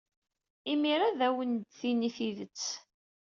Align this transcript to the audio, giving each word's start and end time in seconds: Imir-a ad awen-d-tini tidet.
Imir-a 0.71 1.05
ad 1.07 1.19
awen-d-tini 1.27 2.09
tidet. 2.15 2.63